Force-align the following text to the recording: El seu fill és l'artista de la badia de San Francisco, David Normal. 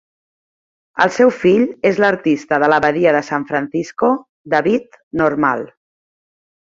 El 1.03 1.11
seu 1.17 1.33
fill 1.41 1.65
és 1.89 1.99
l'artista 2.03 2.59
de 2.63 2.71
la 2.75 2.79
badia 2.87 3.13
de 3.17 3.21
San 3.29 3.45
Francisco, 3.53 4.11
David 4.55 4.99
Normal. 5.23 5.63